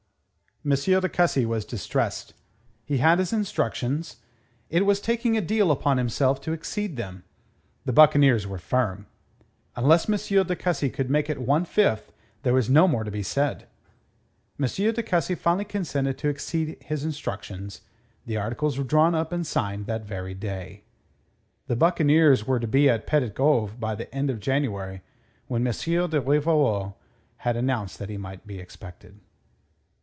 [0.63, 0.69] M.
[0.75, 2.35] de Cussy was distressed.
[2.85, 4.17] He had his instructions.
[4.69, 7.23] It was taking a deal upon himself to exceed them.
[7.85, 9.07] The buccaneers were firm.
[9.75, 10.17] Unless M.
[10.45, 12.11] de Cussy could make it one fifth
[12.43, 13.67] there was no more to be said.
[14.61, 14.67] M.
[14.67, 17.81] de Cussy finally consenting to exceed his instructions,
[18.27, 20.83] the articles were drawn up and signed that very day.
[21.65, 25.01] The buccaneers were to be at Petit Goave by the end of January,
[25.47, 25.73] when M.
[25.73, 26.97] de Rivarol
[27.37, 29.19] had announced that he might be expected.